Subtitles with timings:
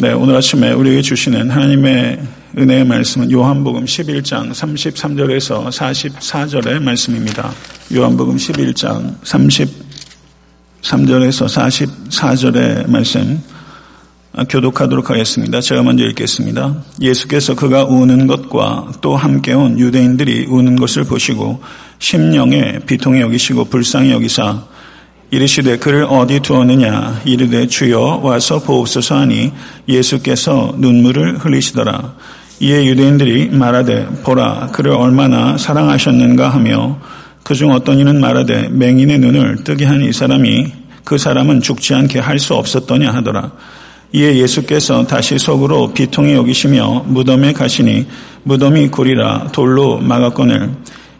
[0.00, 2.20] 네, 오늘 아침에 우리에게 주시는 하나님의
[2.56, 7.52] 은혜의 말씀은 요한복음 11장 33절에서 44절의 말씀입니다.
[7.92, 9.18] 요한복음 11장
[10.82, 13.42] 33절에서 44절의 말씀
[14.48, 15.60] 교독하도록 하겠습니다.
[15.60, 16.84] 제가 먼저 읽겠습니다.
[17.00, 21.60] 예수께서 그가 우는 것과 또 함께 온 유대인들이 우는 것을 보시고
[21.98, 24.62] 심령에 비통히 여기시고 불쌍히 여기사
[25.30, 29.52] 이르시되 그를 어디 두었느냐 이르되 주여 와서 보옵소서 하니
[29.88, 32.14] 예수께서 눈물을 흘리시더라.
[32.60, 36.98] 이에 유대인들이 말하되 보라 그를 얼마나 사랑하셨는가 하며
[37.44, 40.72] 그중 어떤 이는 말하되 맹인의 눈을 뜨게 한 이 사람이
[41.04, 43.52] 그 사람은 죽지 않게 할 수 없었더냐 하더라.
[44.12, 48.06] 이에 예수께서 다시 속으로 비통히 여기시며 무덤에 가시니
[48.42, 50.70] 무덤이 고리라 돌로 막았거늘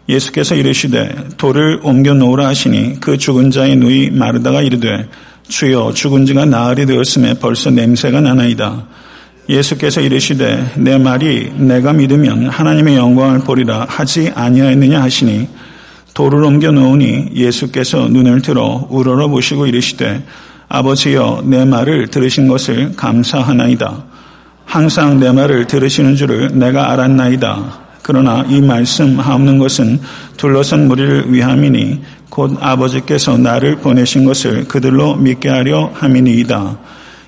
[0.09, 5.07] 예수께서 이르시되 돌을 옮겨 놓으라 하시니 그 죽은 자의 누이 마르다가 이르되
[5.49, 8.85] 주여 죽은 지가 나흘이 되었음에 벌써 냄새가 나나이다.
[9.49, 15.49] 예수께서 이르시되 내 말이 내가 믿으면 하나님의 영광을 보리라 하지 아니하였느냐 하시니
[16.13, 20.23] 돌을 옮겨 놓으니 예수께서 눈을 들어 우러러 보시고 이르시되
[20.67, 24.03] 아버지여 내 말을 들으신 것을 감사하나이다.
[24.65, 27.88] 항상 내 말을 들으시는 줄을 내가 알았나이다.
[28.09, 29.99] 그러나 이 말씀 하옵는 것은
[30.35, 36.79] 둘러선 무리를 위함이니 곧 아버지께서 나를 보내신 것을 그들로 믿게 하려 함이니이다.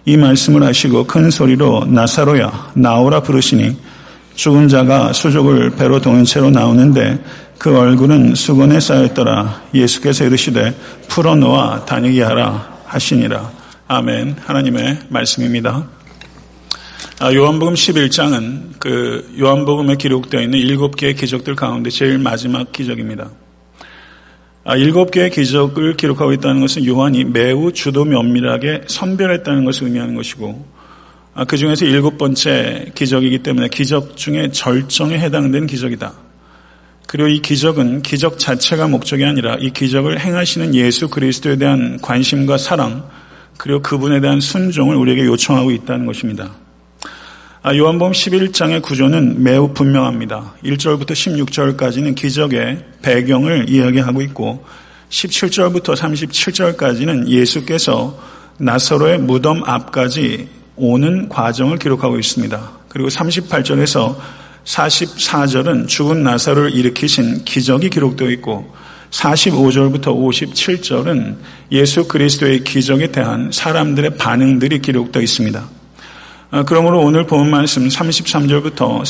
[0.06, 3.78] 이 말씀을 하시고 큰 소리로 나사로야 나오라 부르시니
[4.34, 7.24] 죽은 자가 수족을 배로 동인 채로 나오는데
[7.60, 9.62] 그 얼굴은 수건에 쌓였더라.
[9.76, 10.76] 예수께서 이르시되
[11.10, 13.52] 풀어놓아 다니게 하라 하시니라.
[13.88, 14.38] 아멘.
[14.48, 16.01] 하나님의 말씀입니다.
[17.20, 23.30] 아, 요한복음 11장은 그 요한복음에 기록되어 있는 일곱 개의 기적들 가운데 제일 마지막 기적입니다.
[24.64, 30.66] 아, 일곱 개의 기적을 기록하고 있다는 것은 요한이 매우 주도 면밀하게 선별했다는 것을 의미하는 것이고
[31.34, 36.14] 아, 그 중에서 일곱 번째 기적이기 때문에 기적 중에 절정에 해당되는 기적이다.
[37.08, 43.10] 그리고 이 기적은 기적 자체가 목적이 아니라 이 기적을 행하시는 예수 그리스도에 대한 관심과 사랑
[43.58, 46.52] 그리고 그분에 대한 순종을 우리에게 요청하고 있다는 것입니다.
[47.64, 50.56] 아, 요한복음 11장의 구조는 매우 분명합니다.
[50.64, 54.66] 1절부터 16절까지는 기적의 배경을 이야기하고 있고
[55.10, 58.18] 17절부터 37절까지는 예수께서
[58.58, 62.72] 나사로의 무덤 앞까지 오는 과정을 기록하고 있습니다.
[62.90, 64.18] 그리고 38절에서
[64.66, 68.74] 44절은 죽은 나사로를 일으키신 기적이 기록되어 있고
[69.12, 71.36] 45절부터 57절은
[71.74, 75.81] 예수 그리스도의 기적에 대한 사람들의 반응들이 기록되어 있습니다.
[76.52, 79.04] 어, 그러므로 오늘 본 말씀 33절부터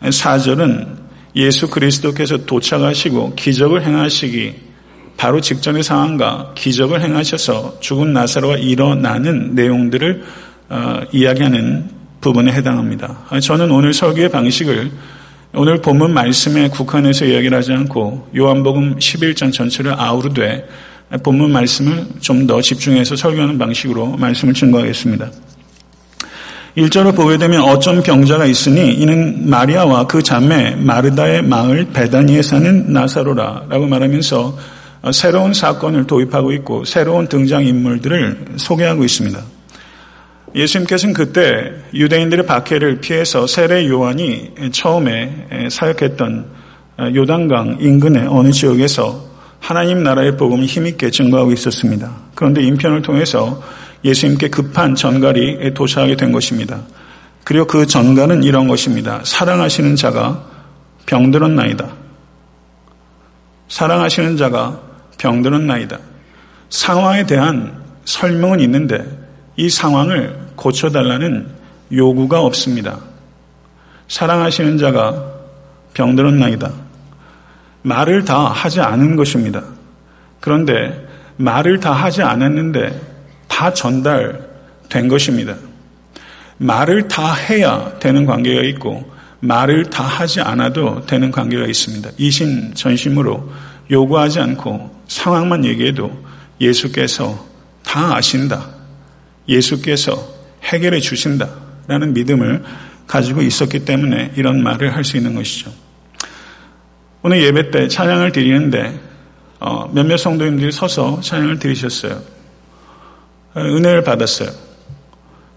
[0.00, 0.86] 44절은
[1.34, 4.54] 예수 그리스도께서 도착하시고 기적을 행하시기
[5.16, 10.22] 바로 직전의 상황과 기적을 행하셔서 죽은 나사로가 일어나는 내용들을
[10.68, 13.24] 어, 이야기하는 부분에 해당합니다.
[13.30, 14.92] 어, 저는 오늘 설교의 방식을
[15.52, 20.68] 오늘 본문 말씀에 국한해서 이야기를 하지 않고 요한복음 11장 전체를 아우르되
[21.24, 25.28] 본문 말씀을 좀 더 집중해서 설교하는 방식으로 말씀을 증거하겠습니다.
[26.76, 33.64] 1절을 보게 되면 어떤 병자가 있으니 이는 마리아와 그 자매 마르다의 마을 베다니에 사는 나사로라
[33.68, 34.56] 라고 말하면서
[35.12, 39.40] 새로운 사건을 도입하고 있고 새로운 등장인물들을 소개하고 있습니다.
[40.54, 46.46] 예수님께서는 그때 유대인들의 박해를 피해서 세례 요한이 처음에 사역했던
[47.14, 49.28] 요단강 인근의 어느 지역에서
[49.58, 52.10] 하나님 나라의 복음을 힘있게 증거하고 있었습니다.
[52.34, 53.62] 그런데 인편을 통해서
[54.04, 56.82] 예수님께 급한 전갈이 도착하게 된 것입니다.
[57.44, 59.20] 그리고 그 전갈은 이런 것입니다.
[59.24, 60.44] 사랑하시는 자가
[61.06, 61.88] 병들은 나이다.
[63.68, 64.80] 사랑하시는 자가
[65.18, 65.98] 병들은 나이다.
[66.70, 69.04] 상황에 대한 설명은 있는데
[69.56, 71.48] 이 상황을 고쳐달라는
[71.92, 72.98] 요구가 없습니다.
[74.08, 75.24] 사랑하시는 자가
[75.94, 76.70] 병들은 나이다.
[77.82, 79.62] 말을 다 하지 않은 것입니다.
[80.40, 83.09] 그런데 말을 다 하지 않았는데
[83.50, 85.56] 다 전달된 것입니다.
[86.56, 89.10] 말을 다 해야 되는 관계가 있고
[89.40, 92.10] 말을 다 하지 않아도 되는 관계가 있습니다.
[92.16, 93.50] 이신 전심으로
[93.90, 96.10] 요구하지 않고 상황만 얘기해도
[96.60, 97.46] 예수께서
[97.82, 98.66] 다 아신다.
[99.48, 100.16] 예수께서
[100.62, 101.48] 해결해 주신다.
[101.88, 102.62] 라는 믿음을
[103.06, 105.72] 가지고 있었기 때문에 이런 말을 할 수 있는 것이죠.
[107.22, 109.00] 오늘 예배 때 찬양을 드리는데
[109.58, 112.22] 어, 몇몇 성도님들이 서서 찬양을 드리셨어요.
[113.56, 114.50] 은혜를 받았어요.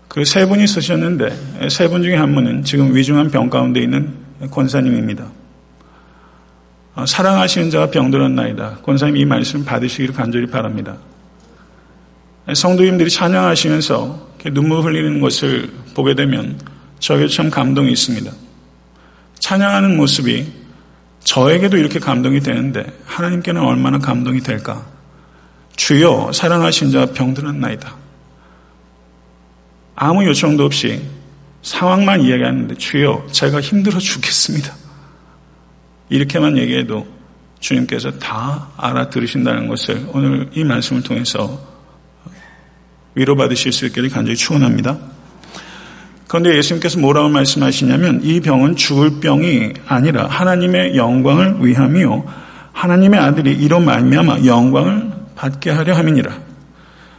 [0.07, 4.13] 그 세 분이 쓰셨는데 세 분 중에 한 분은 지금 위중한 병 가운데 있는
[4.51, 5.25] 권사님입니다.
[6.95, 8.80] 어, 사랑하시는 자가 병들었나이다.
[8.84, 10.98] 권사님 이 말씀 받으시기를 간절히 바랍니다.
[12.54, 16.60] 성도님들이 찬양하시면서 눈물 흘리는 것을 보게 되면
[17.00, 18.31] 저에게 참 감동이 있습니다.
[19.39, 20.46] 찬양하는 모습이
[21.24, 24.86] 저에게도 이렇게 감동이 되는데 하나님께는 얼마나 감동이 될까?
[25.75, 27.96] 주여 사랑하신 자 병들은 나이다.
[29.96, 31.02] 아무 요청도 없이
[31.62, 34.74] 상황만 이야기하는데 주여 제가 힘들어 죽겠습니다.
[36.10, 37.08] 이렇게만 얘기해도
[37.60, 41.60] 주님께서 다 알아들으신다는 것을 오늘 이 말씀을 통해서
[43.16, 44.98] 위로받으실 수 있기를 간절히 축원합니다.
[46.28, 52.25] 그런데 예수님께서 뭐라고 말씀하시냐면 이 병은 죽을 병이 아니라 하나님의 영광을 위함이요
[52.74, 56.40] 하나님의 아들이 이로 말미암아 영광을 받게 하려 함이니라.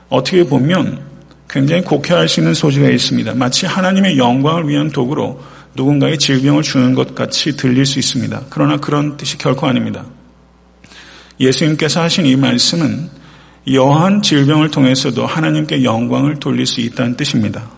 [0.09, 1.01] 어떻게 보면
[1.49, 3.35] 굉장히 곡해할 수 있는 소지가 있습니다.
[3.35, 5.41] 마치 하나님의 영광을 위한 도구로
[5.77, 8.43] 누군가의 질병을 주는 것 같이 들릴 수 있습니다.
[8.51, 10.05] 그러나 그런 뜻이 결코 아닙니다.
[11.41, 13.09] 예수님께서 하신 이 말씀은
[13.73, 17.71] 여한 질병을 통해서도 하나님께 영광을 돌릴 수 있다는 뜻입니다.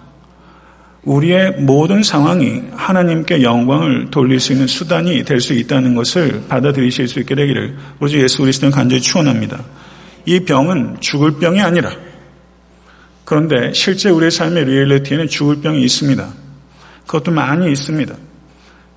[1.04, 7.20] 우리의 모든 상황이 하나님께 영광을 돌릴 수 있는 수단이 될 수 있다는 것을 받아들이실 수
[7.20, 9.62] 있게 되기를 우리 예수 그리스도는 간절히 추원합니다.
[10.26, 11.92] 이 병은 죽을 병이 아니라
[13.24, 16.28] 그런데 실제 우리의 삶의 리얼리티에는 죽을 병이 있습니다.
[17.06, 18.14] 그것도 많이 있습니다.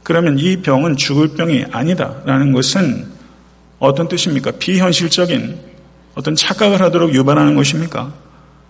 [0.04, 3.08] 그러면 이 병은 죽을 병이 아니다라는 것은
[3.80, 4.52] 어떤 뜻입니까?
[4.60, 5.58] 비현실적인
[6.16, 8.12] 어떤 착각을 하도록 유발하는 것입니까?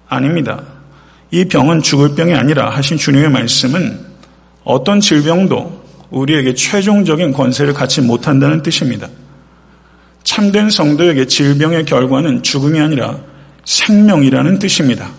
[0.08, 0.64] 아닙니다.
[1.32, 4.00] 이 병은 죽을 병이 아니라 하신 주님의 말씀은
[4.64, 9.08] 어떤 질병도 우리에게 최종적인 권세를 갖지 못한다는 뜻입니다.
[10.24, 13.20] 참된 성도에게 질병의 결과는 죽음이 아니라
[13.66, 15.12] 생명이라는 뜻입니다.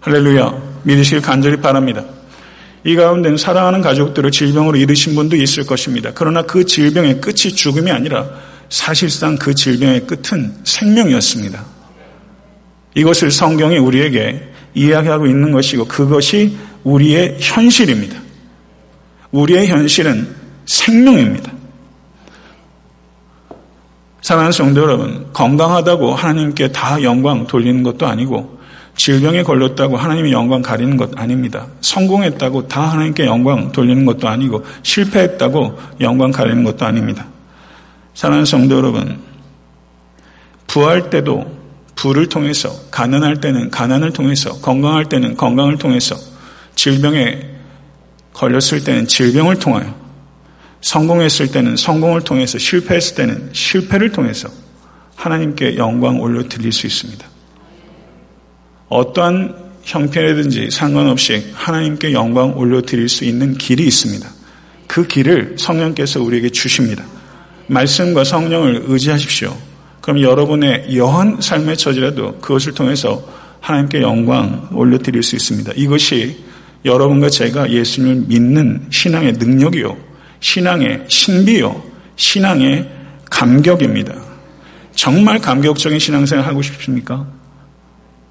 [0.00, 0.74] 할렐루야.
[0.84, 2.04] 믿으시길 간절히 바랍니다.
[2.84, 6.10] 이 가운데는 사랑하는 가족들을 질병으로 잃으신 분도 있을 것입니다.
[6.14, 8.28] 그러나 그 질병의 끝이 죽음이 아니라
[8.68, 11.64] 사실상 그 질병의 끝은 생명이었습니다.
[12.94, 18.20] 이것을 성경이 우리에게 이야기하고 있는 것이고 그것이 우리의 현실입니다.
[19.30, 20.28] 우리의 현실은
[20.66, 21.53] 생명입니다.
[24.24, 28.58] 사랑하는 성도 여러분, 건강하다고 하나님께 다 영광 돌리는 것도 아니고
[28.96, 31.66] 질병에 걸렸다고 하나님의 영광 가리는 것 아닙니다.
[31.82, 37.26] 성공했다고 다 하나님께 영광 돌리는 것도 아니고 실패했다고 영광 가리는 것도 아닙니다.
[38.14, 39.18] 사랑하는 성도 여러분,
[40.68, 41.44] 부할 때도
[41.94, 46.16] 부를 통해서, 가난할 때는 가난을 통해서, 건강할 때는 건강을 통해서,
[46.76, 47.46] 질병에
[48.32, 50.03] 걸렸을 때는 질병을 통하여,
[50.84, 54.50] 성공했을 때는 성공을 통해서, 실패했을 때는 실패를 통해서
[55.16, 57.26] 하나님께 영광 올려 드릴 수 있습니다.
[58.90, 64.28] 어떠한 형편이든지 상관없이 하나님께 영광 올려 드릴 수 있는 길이 있습니다.
[64.86, 67.02] 그 길을 성령께서 우리에게 주십니다.
[67.66, 69.56] 말씀과 성령을 의지하십시오.
[70.02, 73.26] 그럼 여러분의 여한 삶의 처지라도 그것을 통해서
[73.60, 75.72] 하나님께 영광 올려 드릴 수 있습니다.
[75.76, 76.44] 이것이
[76.84, 80.03] 여러분과 제가 예수님을 믿는 신앙의 능력이요,
[80.44, 81.82] 신앙의 신비요,
[82.16, 82.86] 신앙의
[83.30, 84.14] 감격입니다.
[84.94, 87.26] 정말 감격적인 신앙생활 하고 싶습니까?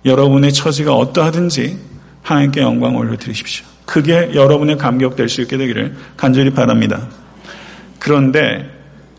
[0.05, 1.75] 여러분의 처지가 어떠하든지
[2.21, 3.65] 하나님께 영광 올려드리십시오.
[3.85, 7.09] 그게 여러분의 감격될 수 있게 되기를 간절히 바랍니다.
[7.97, 8.69] 그런데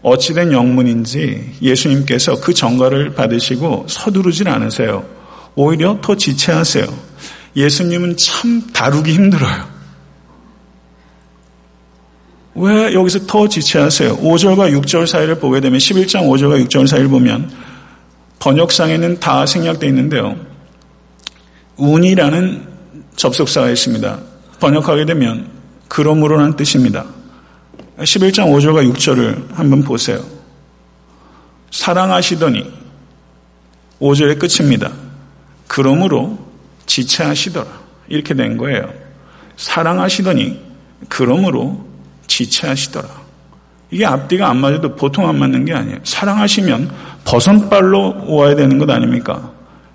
[0.02, 5.04] 어찌된 영문인지 예수님께서 그 정가를 받으시고 서두르질 않으세요.
[5.56, 6.86] 오히려 더 지체하세요.
[7.56, 9.73] 예수님은 참 다루기 힘들어요.
[12.56, 14.18] 왜 여기서 더 지체하세요?
[14.18, 17.50] 5절과 6절 사이를 보게 되면 11장 5절과 6절 사이를 보면
[18.38, 20.36] 번역상에는 다 생략되어 있는데요.
[21.76, 22.68] 운이라는
[23.16, 24.18] 접속사가 있습니다.
[24.60, 25.48] 번역하게 되면
[25.88, 27.06] 그러므로라는 뜻입니다.
[27.98, 30.22] 11장 5절과 6절을 한번 보세요.
[31.70, 32.72] 사랑하시더니
[34.00, 34.92] 5절의 끝입니다.
[35.66, 36.38] 그러므로
[36.86, 37.66] 지체하시더라.
[38.08, 38.92] 이렇게 된 거예요.
[39.56, 40.60] 사랑하시더니
[41.08, 41.93] 그러므로
[42.34, 43.08] 지체하시더라.
[43.90, 45.98] 이게 앞뒤가 안 맞아도 보통 안 맞는 게 아니에요.
[46.02, 46.90] 사랑하시면
[47.24, 49.52] 버선발로 와야 되는 것 아닙니까?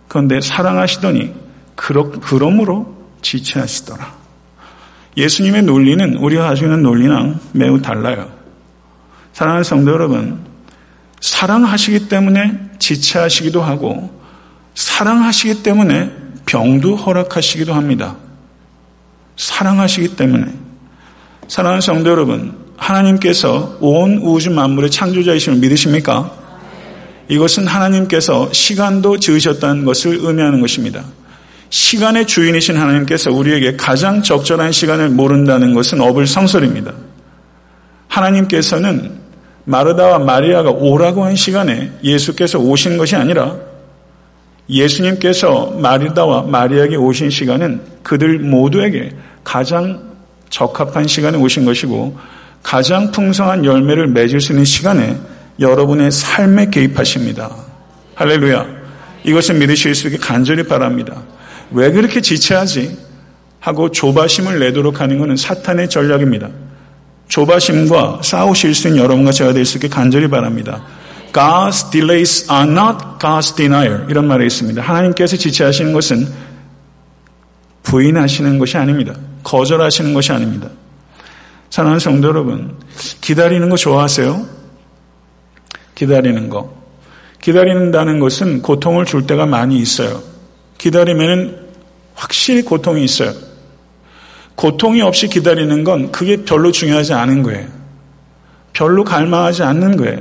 [0.08, 1.34] 그런데 사랑하시더니
[1.76, 4.20] 그러, 그러므로 지체하시더라.
[5.18, 8.32] 예수님의 논리는 우리가 가지고 있는 논리랑 매우 달라요.
[9.34, 10.40] 사랑하는 성도 여러분,
[11.20, 14.18] 사랑하시기 때문에 지체하시기도 하고,
[14.76, 16.12] 사랑하시기 때문에
[16.46, 18.16] 병도 허락하시기도 합니다.
[19.36, 20.69] 사랑하시기 때문에.
[21.50, 26.32] 사랑하는 성도 여러분, 하나님께서 온 우주 만물의 창조자이심을 믿으십니까?
[27.28, 31.04] 이것은 하나님께서 시간도 지으셨다는 것을 의미하는 것입니다.
[31.72, 36.94] 시간의 주인이신 하나님께서 우리에게 가장 적절한 시간을 모른다는 것은 어불성설입니다.
[38.08, 39.18] 하나님께서는
[39.66, 43.56] 마르다와 마리아가 오라고 한 시간에 예수께서 오신 것이 아니라
[44.70, 49.14] 예수님께서 마리다와 마리아에게 오신 시간은 그들 모두에게
[49.44, 50.09] 가장
[50.50, 52.18] 적합한 시간에 오신 것이고
[52.64, 55.18] 가장 풍성한 열매를 맺을 수 있는 시간에
[55.60, 57.50] 여러분의 삶에 개입하십니다.
[58.16, 58.66] 할렐루야.
[59.24, 61.22] 이것을 믿으실 수 있게 간절히 바랍니다.
[61.72, 62.98] 왜 그렇게 지체하지?
[63.60, 66.50] 하고 조바심을 내도록 하는 것은 사탄의 전략입니다.
[67.28, 70.82] 조바심과 싸우실 수 있는 여러분과 제가 될 수 있게 간절히 바랍니다.
[71.32, 74.06] God's delays are not God's denial.
[74.10, 74.82] 이런 말이 있습니다.
[74.82, 76.28] 하나님께서 지체하시는 것은
[77.90, 79.16] 부인하시는 것이 아닙니다.
[79.44, 80.70] 거절하시는 것이 아닙니다.
[81.72, 82.78] 사랑하는 성도 여러분,
[83.20, 84.46] 기다리는 거 좋아하세요?
[85.96, 86.72] 기다리는 거.
[87.42, 90.22] 기다린다는 것은 고통을 줄 때가 많이 있어요.
[90.78, 91.68] 기다리면
[92.14, 93.34] 확실히 고통이 있어요.
[94.54, 97.68] 고통이 없이 기다리는 건 그게 별로 중요하지 않은 거예요.
[98.74, 100.20] 별로 갈망하지 않는 거예요.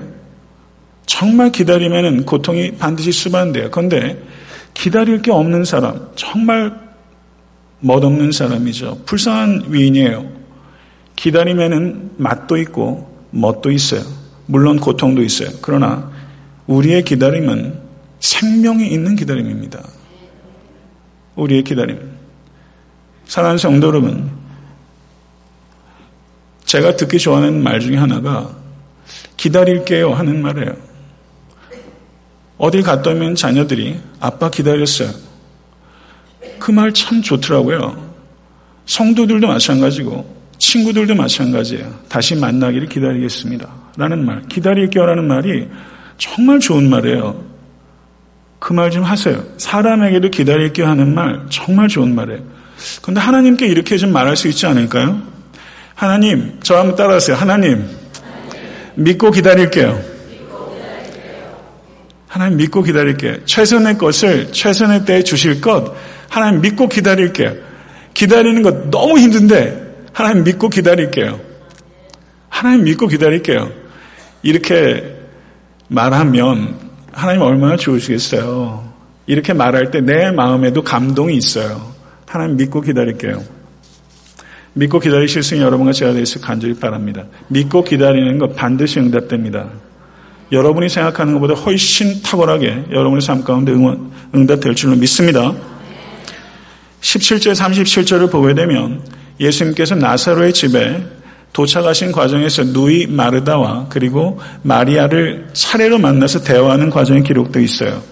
[1.04, 3.70] 정말 기다리면 고통이 반드시 수반돼요.
[3.70, 4.22] 그런데
[4.72, 6.88] 기다릴 게 없는 사람, 정말
[7.80, 9.02] 멋없는 사람이죠.
[9.06, 10.30] 불쌍한 위인이에요.
[11.16, 14.02] 기다리면은 맛도 있고 멋도 있어요.
[14.47, 15.50] 물론 고통도 있어요.
[15.61, 16.11] 그러나
[16.66, 17.80] 우리의 기다림은
[18.20, 19.82] 생명이 있는 기다림입니다.
[21.37, 22.18] 우리의 기다림.
[23.26, 24.30] 사랑하는 성도 여러분,
[26.64, 28.56] 제가 듣기 좋아하는 말 중에 하나가
[29.37, 30.76] 기다릴게요 하는 말이에요.
[32.58, 35.27] 어딜 갔다 오면 자녀들이 아빠 기다렸어요.
[36.59, 38.09] 그 말 참 좋더라고요.
[38.87, 42.00] 성도들도 마찬가지고 친구들도 마찬가지예요.
[42.09, 43.68] 다시 만나기를 기다리겠습니다.
[43.97, 44.42] 라는 말.
[44.49, 45.68] 기다릴게요 라는 말이
[46.18, 47.45] 정말 좋은 말이에요.
[48.59, 49.45] 그 말 좀 하세요.
[49.57, 52.40] 사람에게도 기다릴게요 하는 말 정말 좋은 말이에요.
[53.02, 55.21] 그런데 하나님께 이렇게 좀 말할 수 있지 않을까요?
[55.95, 57.37] 하나님, 저 한번 따라하세요.
[57.37, 57.88] 하나님,
[58.95, 60.00] 믿고 기다릴게요.
[62.28, 63.45] 하나님 믿고 기다릴게요.
[63.47, 65.95] 최선의 것을 최선의 때에 주실 것
[66.28, 67.54] 하나님 믿고 기다릴게요.
[68.14, 71.40] 기다리는 것 너무 힘든데 하나님 믿고 기다릴게요.
[72.49, 73.70] 하나님 믿고 기다릴게요.
[74.42, 75.16] 이렇게
[75.88, 76.76] 말하면
[77.12, 78.88] 하나님 얼마나 좋으시겠어요.
[79.26, 81.92] 이렇게 말할 때 내 마음에도 감동이 있어요.
[82.26, 83.42] 하나님 믿고 기다릴게요.
[84.75, 87.25] 믿고 기다리실 수 있는 여러분과 제가 되수 간절히 바랍니다.
[87.49, 89.68] 믿고 기다리는 것 반드시 응답됩니다.
[90.52, 95.54] 여러분이 생각하는 것보다 훨씬 탁월하게 여러분의 삶 가운데 응원, 응답될 줄로 믿습니다.
[97.00, 99.02] 17절, 37절을 보게 되면
[99.40, 101.05] 예수님께서 나사로의 집에
[101.52, 108.02] 도착하신 과정에서 누이 마르다와 그리고 마리아를 차례로 만나서 대화하는 과정이 기록되어 있어요.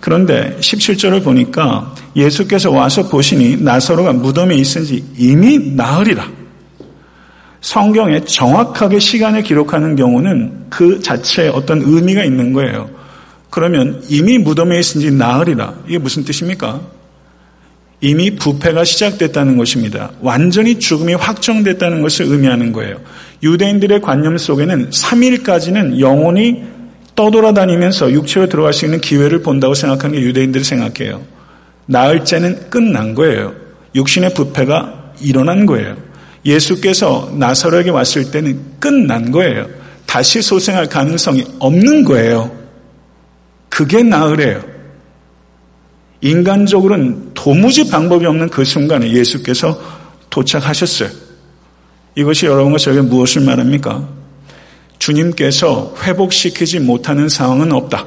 [0.00, 6.28] 그런데 17절을 보니까 예수께서 와서 보시니 나사로가 무덤에 있은지 이미 나으리라.
[7.62, 12.90] 성경에 정확하게 시간을 기록하는 경우는 그 자체에 어떤 의미가 있는 거예요.
[13.48, 15.72] 그러면 이미 무덤에 있은지 나으리라.
[15.86, 16.93] 이게 무슨 뜻입니까?
[18.04, 20.10] 이미 부패가 시작됐다는 것입니다.
[20.20, 23.00] 완전히 죽음이 확정됐다는 것을 의미하는 거예요.
[23.42, 26.62] 유대인들의 관념 속에는 3일까지는 영혼이
[27.14, 31.22] 떠돌아다니면서 육체로 들어갈 수 있는 기회를 본다고 생각하는 게 유대인들이 생각해요.
[31.86, 33.54] 나흘째는 끝난 거예요.
[33.94, 35.96] 육신의 부패가 일어난 거예요.
[36.44, 39.66] 예수께서 나사로에게 왔을 때는 끝난 거예요.
[40.04, 42.54] 다시 소생할 가능성이 없는 거예요.
[43.70, 44.73] 그게 나으래요.
[46.24, 49.78] 인간적으로는 도무지 방법이 없는 그 순간에 예수께서
[50.30, 51.10] 도착하셨어요.
[52.14, 54.08] 이것이 여러분과 저에게 무엇을 말합니까?
[54.98, 58.06] 주님께서 회복시키지 못하는 상황은 없다.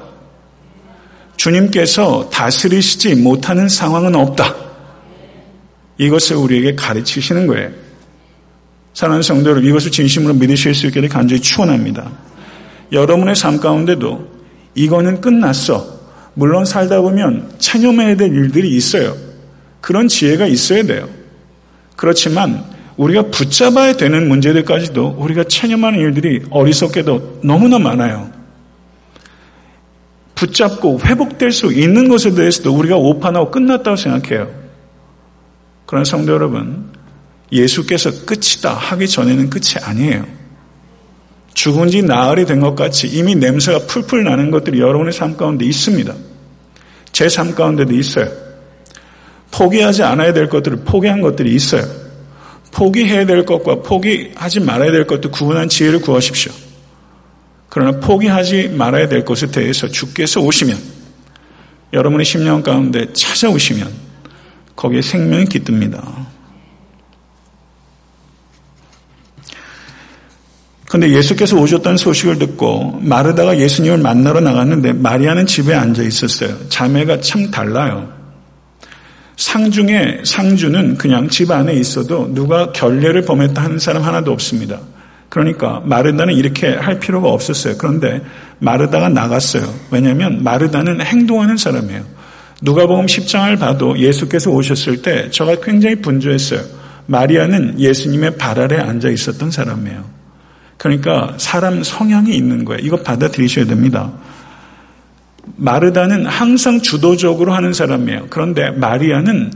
[1.35, 4.55] 주님께서 다스리시지 못하는 상황은 없다.
[5.99, 7.69] 이것을 우리에게 가르치시는 거예요.
[8.95, 12.09] 사랑하는 성도 여러분, 이것을 진심으로 믿으실 수 있기를 간절히 축원합니다.
[12.91, 14.27] 여러분의 삶 가운데도
[14.73, 15.96] 이거는 끝났어.
[16.37, 19.17] 물론 살다 보면 체념해야 될 일들이 있어요.
[19.81, 21.09] 그런 지혜가 있어야 돼요.
[21.95, 22.63] 그렇지만
[22.95, 28.29] 우리가 붙잡아야 되는 문제들까지도 우리가 체념하는 일들이 어리석게도 너무나 많아요.
[30.35, 34.47] 붙잡고 회복될 수 있는 것에 대해서도 우리가 오판하고 끝났다고 생각해요.
[35.87, 36.91] 그런 성도 여러분,
[37.51, 40.36] 예수께서 끝이다 하기 전에는 끝이 아니에요.
[41.57, 46.13] 죽은 지 나흘이 된 것 같이 이미 냄새가 풀풀 나는 것들이 여러분의 삶 가운데 있습니다.
[47.11, 48.29] 제 삶 가운데도 있어요.
[49.49, 51.83] 포기하지 않아야 될 것들을 포기한 것들이 있어요.
[52.71, 56.51] 포기해야 될 것과 포기하지 말아야 될 것도 구분한 지혜를 구하십시오.
[57.69, 60.77] 그러나 포기하지 말아야 될 것에 대해서 주께서 오시면
[61.91, 63.91] 여러분의 심령 가운데 찾아오시면
[64.75, 66.36] 거기에 생명이 깃듭니다.
[70.89, 76.69] 근데 예수께서 오셨다는 소식을 듣고 마르다가 예수님을 만나러 나갔는데 마리아는 집에 앉아 있었어요.
[76.69, 78.07] 자매가 참 달라요.
[79.35, 84.79] 상중에 상주는 그냥 집 안에 있어도 누가 결례를 범했다 하는 사람 하나도 없습니다.
[85.29, 87.75] 그러니까 마르다는 이렇게 할 필요가 없었어요.
[87.77, 88.21] 그런데
[88.59, 89.63] 마르다가 나갔어요.
[89.91, 92.03] 왜냐하면 마르다는 행동하는 사람이에요.
[92.61, 96.61] 누가복음 10장을 봐도 예수께서 오셨을 때 저가 굉장히 분주했어요.
[97.07, 100.16] 마리아는 예수님의 발 아래 앉아 있었던 사람이에요.
[100.77, 102.79] 그러니까 사람 성향이 있는 거예요.
[102.83, 104.11] 이거 받아들이셔야 됩니다.
[105.55, 108.27] 마르다는 항상 주도적으로 하는 사람이에요.
[108.29, 109.51] 그런데 마리아는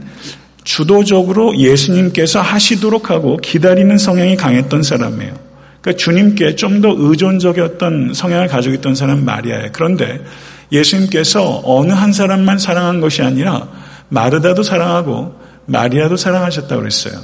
[0.64, 5.34] 주도적으로 예수님께서 하시도록 하고 기다리는 성향이 강했던 사람이에요.
[5.80, 9.68] 그러니까 주님께 좀 더 의존적이었던 성향을 가지고 있던 사람은 마리아예요.
[9.72, 10.24] 그런데
[10.70, 13.68] 예수님께서 어느 한 사람만 사랑한 것이 아니라
[14.08, 17.20] 마르다도 사랑하고 마리아도 사랑하셨다고 그랬어요.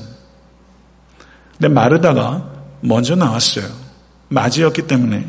[1.56, 2.50] 근데 마르다가
[2.80, 3.87] 먼저 나왔어요.
[4.28, 5.26] 맞이였기 때문에.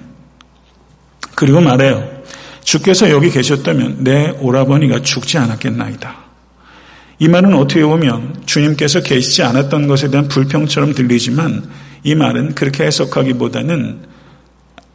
[1.35, 2.19] 그리고 말해요.
[2.63, 6.15] 주께서 여기 계셨다면 내 오라버니가 죽지 않았겠나이다.
[7.19, 11.69] 이 말은 어떻게 보면 주님께서 계시지 않았던 것에 대한 불평처럼 들리지만
[12.03, 14.07] 이 말은 그렇게 해석하기보다는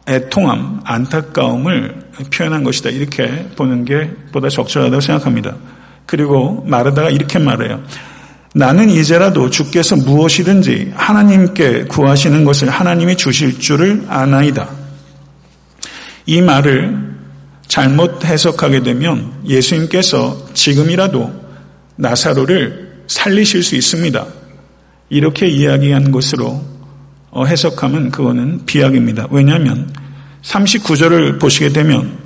[0.07, 2.91] 애통함, 안타까움을 표현한 것이다.
[2.91, 5.55] 이렇게 보는 게 보다 적절하다고 생각합니다.
[6.05, 7.83] 그리고 마르다가 이렇게 말해요.
[8.57, 14.69] 나는 이제라도 주께서 무엇이든지 하나님께 구하시는 것을 하나님이 주실 줄을 아나이다.
[16.25, 17.15] 이 말을
[17.67, 21.33] 잘못 해석하게 되면 예수님께서 지금이라도
[21.97, 24.25] 나사로를 살리실 수 있습니다.
[25.09, 26.63] 이렇게 이야기한 것으로
[27.31, 29.27] 어, 해석하면 그거는 비약입니다.
[29.31, 29.93] 왜냐하면
[30.43, 32.19] 39절을 보시게 되면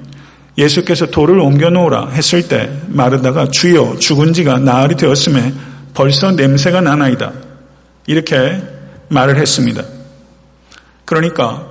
[0.59, 5.53] 예수께서 돌을 옮겨 놓으라 했을 때 마르다가 주여 죽은 지가 나흘이 되었음에
[5.93, 7.34] 벌써 냄새가 나나이다.
[8.08, 8.62] 이렇게
[9.10, 9.84] 말을 했습니다.
[11.05, 11.67] 그러니까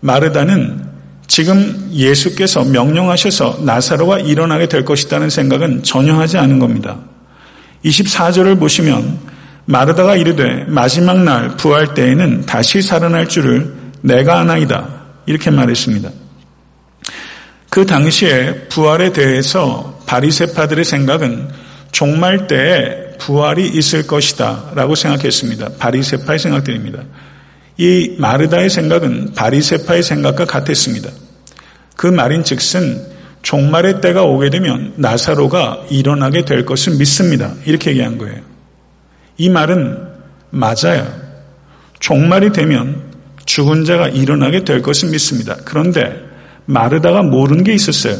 [0.00, 0.88] 마르다는
[1.26, 6.98] 지금 예수께서 명령하셔서 나사로가 일어나게 될 것이라는 생각은 전혀 하지 않은 겁니다.
[7.84, 9.18] 24절을 보시면
[9.64, 14.88] 마르다가 이르되 마지막 날 부활 때에는 다시 살아날 줄을 내가 아나이다.
[15.26, 16.10] 이렇게 말했습니다.
[17.68, 21.48] 그 당시에 부활에 대해서 바리세파들의 생각은
[21.92, 25.70] 종말 때에 부활이 있을 것이다 라고 생각했습니다.
[25.78, 27.02] 바리세파의 생각들입니다.
[27.76, 31.10] 이 마르다의 생각은 바리세파의 생각과 같았습니다.
[31.96, 33.06] 그 말인 즉슨
[33.42, 37.54] 종말의 때가 오게 되면 나사로가 일어나게 될 것을 믿습니다.
[37.64, 38.40] 이렇게 얘기한 거예요.
[39.38, 40.08] 이 말은
[40.50, 41.06] 맞아요.
[42.00, 43.10] 종말이 되면
[43.46, 45.56] 죽은 자가 일어나게 될 것을 믿습니다.
[45.64, 46.14] 그런데
[46.66, 48.16] 마르다가 모르는 게 있었어요.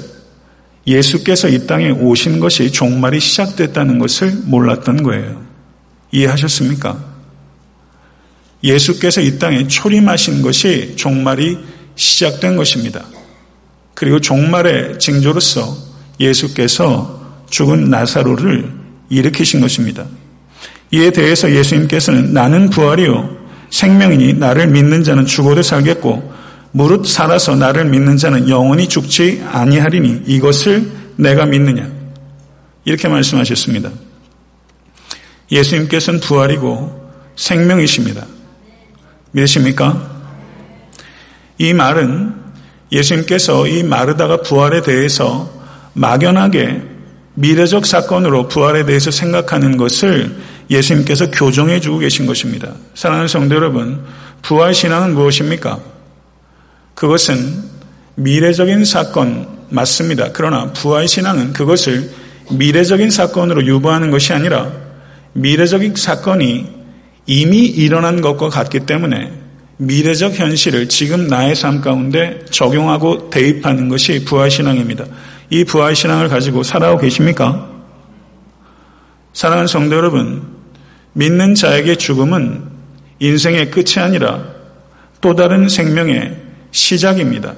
[0.87, 5.43] 예수께서 이 땅에 오신 것이 종말이 시작됐다는 것을 몰랐던 거예요.
[6.13, 7.11] 이해하셨습니까?
[8.63, 11.59] 예수께서 이 땅에 초림하신 것이 종말이
[11.95, 13.05] 시작된 것입니다.
[13.95, 15.77] 그리고 종말의 징조로서
[16.19, 18.73] 예수께서 죽은 나사로를
[19.09, 20.07] 일으키신 것입니다.
[20.93, 23.39] 이에 대해서 예수님께서는 나는 부활이요
[23.71, 26.40] 생명이니 나를 믿는 자는 죽어도 살겠고
[26.73, 31.91] 무릇 살아서 나를 믿는 자는 영원히 죽지 아니하리니 이것을 내가 믿느냐
[32.85, 33.91] 이렇게 말씀하셨습니다.
[35.51, 38.25] 예수님께서는 부활이고 생명이십니다.
[39.33, 40.11] 믿으십니까?
[41.59, 42.35] 이 말은
[42.93, 45.51] 예수님께서 이 마르다가 부활에 대해서
[45.93, 46.83] 막연하게
[47.35, 50.37] 미래적 사건으로 부활에 대해서 생각하는 것을
[50.69, 52.73] 예수님께서 교정해 주고 계신 것입니다.
[52.95, 54.05] 사랑하는 성도 여러분,
[54.43, 55.81] 부활 신앙은 무엇입니까?
[57.01, 57.55] 그것은
[58.17, 60.33] 미래적인 사건 맞습니다.
[60.35, 62.11] 그러나 부활 신앙은 그것을
[62.51, 64.71] 미래적인 사건으로 유보하는 것이 아니라
[65.33, 66.69] 미래적인 사건이
[67.25, 69.33] 이미 일어난 것과 같기 때문에
[69.79, 75.07] 미래적 현실을 지금 나의 삶 가운데 적용하고 대입하는 것이 부활 신앙입니다.
[75.49, 77.71] 이 부활 신앙을 가지고 살아오고 계십니까?
[79.33, 80.43] 사랑하는 성도 여러분,
[81.15, 82.63] 믿는 자에게 죽음은
[83.21, 84.45] 인생의 끝이 아니라
[85.23, 86.40] 또 다른 생명의
[86.71, 87.55] 시작입니다.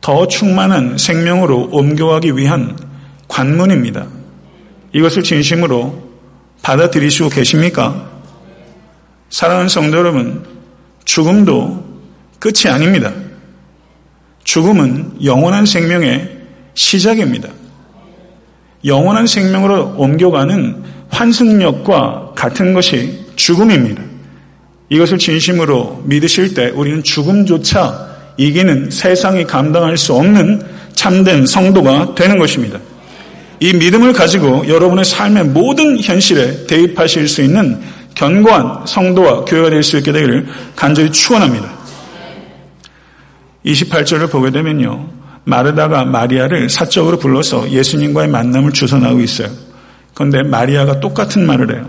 [0.00, 2.78] 더 충만한 생명으로 옮겨가기 위한
[3.28, 4.06] 관문입니다.
[4.92, 6.02] 이것을 진심으로
[6.62, 8.10] 받아들이시고 계십니까?
[9.30, 10.44] 사랑하는 성도 여러분,
[11.04, 11.84] 죽음도
[12.38, 13.12] 끝이 아닙니다.
[14.44, 16.30] 죽음은 영원한 생명의
[16.74, 17.48] 시작입니다.
[18.84, 24.02] 영원한 생명으로 옮겨가는 환승력과 같은 것이 죽음입니다.
[24.88, 30.62] 이것을 진심으로 믿으실 때 우리는 죽음조차 이기는 세상이 감당할 수 없는
[30.94, 32.78] 참된 성도가 되는 것입니다.
[33.60, 37.80] 이 믿음을 가지고 여러분의 삶의 모든 현실에 대입하실 수 있는
[38.14, 41.72] 견고한 성도와 교회가 될 수 있게 되기를 간절히 축원합니다.
[43.64, 45.08] 28절을 보게 되면요.
[45.44, 49.48] 마르다가 마리아를 사적으로 불러서 예수님과의 만남을 주선하고 있어요.
[50.14, 51.88] 그런데 마리아가 똑같은 말을 해요.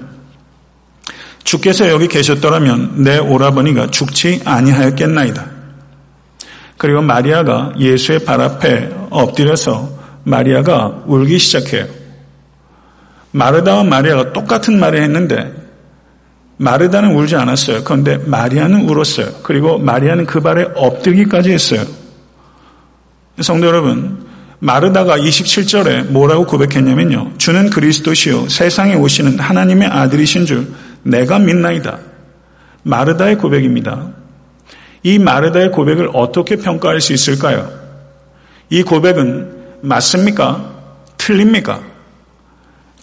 [1.45, 5.45] 주께서 여기 계셨더라면 내 오라버니가 죽지 아니하였겠나이다.
[6.77, 9.89] 그리고 마리아가 예수의 발 앞에 엎드려서
[10.23, 11.85] 마리아가 울기 시작해요.
[13.31, 15.53] 마르다와 마리아가 똑같은 말을 했는데
[16.57, 17.83] 마르다는 울지 않았어요.
[17.83, 19.27] 그런데 마리아는 울었어요.
[19.43, 21.83] 그리고 마리아는 그 발에 엎드기까지 했어요.
[23.41, 24.25] 성도 여러분,
[24.59, 27.33] 마르다가 27절에 뭐라고 고백했냐면요.
[27.37, 30.67] 주는 그리스도시요 세상에 오시는 하나님의 아들이신 줄
[31.05, 31.99] 내가 믿나이다.
[32.83, 34.11] 마르다의 고백입니다.
[35.03, 37.69] 이 마르다의 고백을 어떻게 평가할 수 있을까요?
[38.69, 40.73] 이 고백은 맞습니까?
[41.17, 41.81] 틀립니까?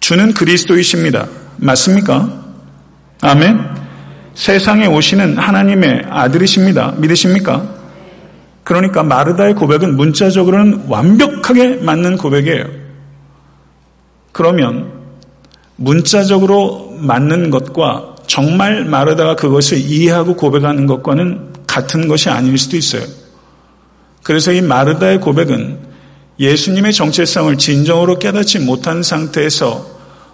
[0.01, 1.29] 주는 그리스도이십니다.
[1.59, 2.43] 맞습니까?
[3.21, 3.83] 아멘.
[4.35, 6.95] 세상에 오시는 하나님의 아들이십니다.
[6.99, 7.69] 믿으십니까?
[8.65, 12.65] 그러니까 마르다의 고백은 문자적으로는 완벽하게 맞는 고백이에요.
[14.33, 15.02] 그러면
[15.83, 23.03] 문자적으로 맞는 것과 정말 마르다가 그것을 이해하고 고백하는 것과는 같은 것이 아닐 수도 있어요.
[24.23, 25.81] 그래서 이 마르다의 고백은
[26.38, 29.90] 예수님의 정체성을 진정으로 깨닫지 못한 상태에서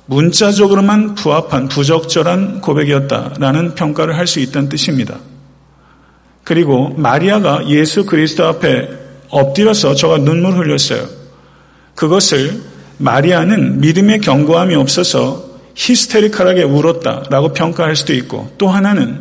[0.07, 5.17] 문자적으로만 부합한 부적절한 고백이었다라는 평가를 할 수 있다는 뜻입니다.
[6.45, 8.89] 그리고 마리아가 예수 그리스도 앞에
[9.31, 11.07] 엎드려서 저가 눈물 흘렸어요.
[11.95, 12.68] 그것을
[12.99, 19.21] 마리아는 믿음의 경고함이 없어서 히스테리컬하게 울었다라고 평가할 수도 있고 또 하나는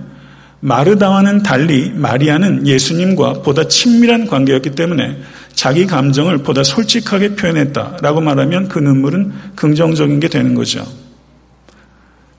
[0.59, 5.17] 마르다와는 달리 마리아는 예수님과 보다 친밀한 관계였기 때문에
[5.53, 10.85] 자기 감정을 보다 솔직하게 표현했다라고 말하면 그 눈물은 긍정적인 게 되는 거죠.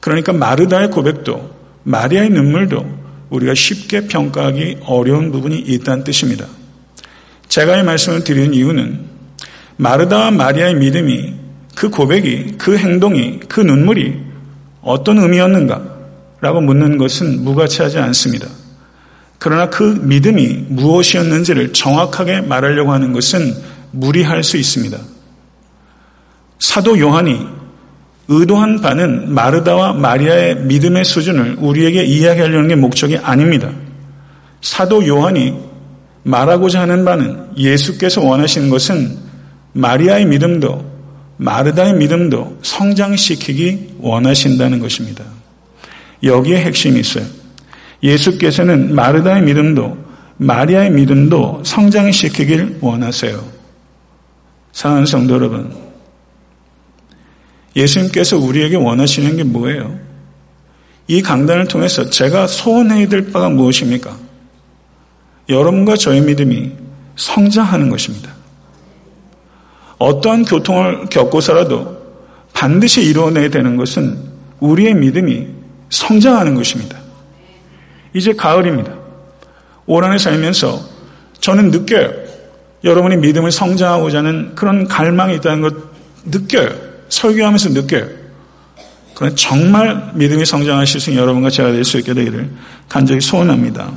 [0.01, 2.99] 그러니까 마르다의 고백도 마리아의 눈물도
[3.31, 6.47] 우리가 쉽게 평가하기 어려운 부분이 있다는 뜻입니다.
[7.49, 9.18] 제가 이 말씀을 드리는 이유는
[9.79, 11.35] 마르다와 마리아의 믿음이
[11.75, 14.21] 그 고백이 그 행동이 그 눈물이
[14.83, 15.99] 어떤 의미였는가
[16.41, 18.47] 라고 묻는 것은 무가치하지 않습니다.
[19.39, 23.55] 그러나 그 믿음이 무엇이었는지를 정확하게 말하려고 하는 것은
[23.93, 24.99] 무리할 수 있습니다.
[26.59, 27.47] 사도 요한이
[28.27, 33.71] 의도한 바는 마르다와 마리아의 믿음의 수준을 우리에게 이야기하려는 게 목적이 아닙니다.
[34.61, 35.55] 사도 요한이
[36.25, 39.28] 말하고자 하는 바는 예수께서 원하시는 것은
[39.79, 40.85] 마리아의 믿음도
[41.37, 45.25] 마르다의 믿음도 성장시키기 원하신다는 것입니다.
[46.25, 47.25] 여기에 핵심이 있어요.
[48.03, 49.97] 예수께서는 마르다의 믿음도
[50.39, 53.41] 마리아의 믿음도 성장시키길 원하세요.
[54.73, 55.73] 사랑하는 성도 여러분,
[57.77, 59.97] 예수님께서 우리에게 원하시는 게 뭐예요?
[61.07, 64.17] 이 강단을 통해서 제가 소원해야 될 바가 무엇입니까?
[65.49, 66.73] 여러분과 저의 믿음이
[67.15, 68.38] 성장하는 것입니다.
[69.99, 71.99] 어떠한 교통을 겪고서라도
[72.53, 74.19] 반드시 이루어내야 되는 것은
[74.61, 75.47] 우리의 믿음이
[75.91, 76.99] 성장하는 것입니다.
[78.15, 78.93] 이제 가을입니다.
[79.87, 80.81] 올 한해 살면서
[81.41, 82.13] 저는 느껴요.
[82.85, 85.75] 여러분이 믿음을 성장하고자 하는 그런 갈망이 있다는 것
[86.25, 86.69] 느껴요.
[87.09, 88.07] 설교하면서 느껴요.
[89.15, 92.51] 그런 정말 믿음이 성장하실 수 있는 여러분과 제가 될 수 있게 되기를
[92.89, 93.91] 간절히 소원합니다.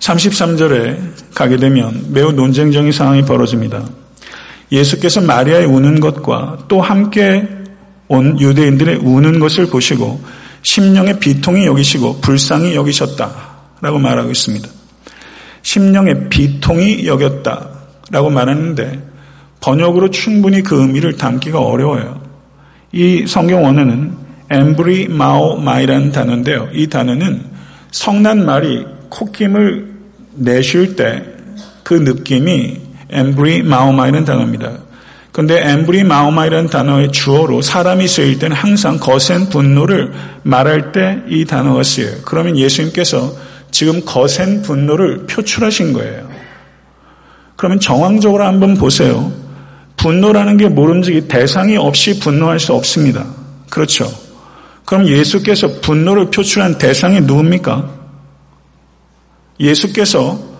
[0.00, 3.84] 33절에 가게 되면 매우 논쟁적인 상황이 벌어집니다.
[4.70, 7.48] 예수께서 마리아의 우는 것과 또 함께
[8.06, 10.22] 온 유대인들의 우는 것을 보시고
[10.62, 14.68] 심령의 비통이 여기시고 불쌍히 여기셨다라고 말하고 있습니다.
[15.62, 19.02] 심령의 비통이 여겼다라고 말하는데
[19.60, 22.22] 번역으로 충분히 그 의미를 담기가 어려워요.
[22.92, 24.12] 이 성경 원어는
[24.48, 26.68] 엠브리 마오 마이라는 단어인데요.
[26.72, 27.46] 이 단어는
[27.90, 29.92] 성난 말이 콧김을
[30.34, 31.31] 내쉴 때
[31.82, 34.72] 그 느낌이 엠브리 마오마이라는 단어입니다.
[35.32, 41.82] 그런데 엠브리 마오마이라는 단어의 주어로 사람이 쓰일 때는 항상 거센 분노를 말할 때 이 단어가
[41.82, 42.18] 쓰여요.
[42.24, 43.32] 그러면 예수님께서
[43.70, 46.28] 지금 거센 분노를 표출하신 거예요.
[47.56, 49.32] 그러면 정황적으로 한번 보세요.
[49.96, 53.24] 분노라는 게 모름지기 대상이 없이 분노할 수 없습니다.
[53.70, 54.12] 그렇죠.
[54.84, 57.88] 그럼 예수께서 분노를 표출한 대상이 누굽니까?
[59.60, 60.51] 예수께서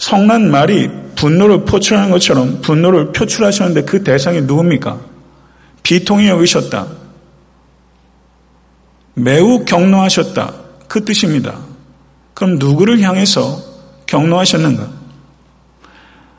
[0.00, 4.98] 성난 말이 분노를 표출하는 것처럼 분노를 표출하셨는데 그 대상이 누굽니까?
[5.82, 6.86] 비통이 여기셨다.
[9.12, 10.54] 매우 경노하셨다.
[10.88, 11.58] 그 뜻입니다.
[12.32, 13.60] 그럼 누구를 향해서
[14.06, 14.88] 경노하셨는가?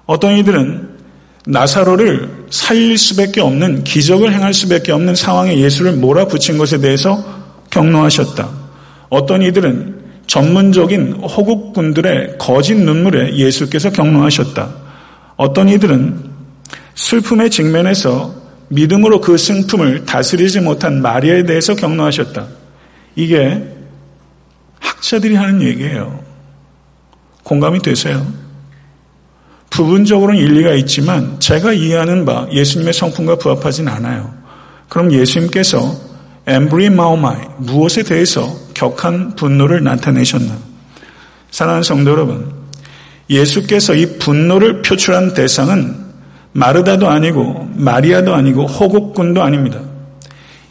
[0.07, 0.97] 어떤 이들은
[1.45, 7.23] 나사로를 살릴 수밖에 없는 기적을 행할 수밖에 없는 상황에 예수를 몰아붙인 것에 대해서
[7.69, 8.49] 경노하셨다.
[9.09, 14.69] 어떤 이들은 전문적인 호국분들의 거짓 눈물에 예수께서 경로하셨다.
[15.35, 16.31] 어떤 이들은
[16.95, 18.33] 슬픔의 직면에서
[18.69, 22.47] 믿음으로 그 슬픔을 다스리지 못한 마리아에 대해서 경로하셨다.
[23.15, 23.61] 이게
[24.79, 26.23] 학자들이 하는 얘기예요.
[27.43, 28.25] 공감이 되세요?
[29.69, 34.33] 부분적으로는 일리가 있지만 제가 이해하는 바 예수님의 성품과 부합하진 않아요.
[34.89, 35.95] 그럼 예수님께서
[36.45, 40.57] 엠브리 마오마이 무엇에 대해서 격한 분노를 나타내셨나?
[41.51, 42.51] 사랑하는 성도 여러분,
[43.29, 45.95] 예수께서 이 분노를 표출한 대상은
[46.53, 49.79] 마르다도 아니고 마리아도 아니고 호국군도 아닙니다.